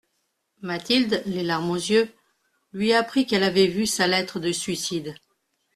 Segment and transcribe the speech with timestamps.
[0.63, 2.11] Mathilde, les larmes aux yeux,
[2.73, 5.13] lui apprit qu'elle avait vu sa lettre de suicide.